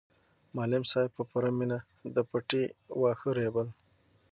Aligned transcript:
معلم 0.55 0.83
صاحب 0.91 1.11
په 1.17 1.23
پوره 1.29 1.51
مینه 1.57 1.79
د 2.15 2.17
پټي 2.29 2.63
واښه 3.01 3.29
رېبل. 3.39 3.67